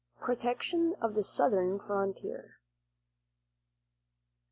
[0.19, 2.57] PROTECTION OF THE SOUTHERN FRONTIER.